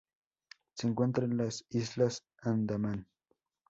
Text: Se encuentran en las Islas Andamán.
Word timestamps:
Se 0.73 0.87
encuentran 0.87 1.33
en 1.33 1.37
las 1.37 1.63
Islas 1.69 2.23
Andamán. 2.41 3.07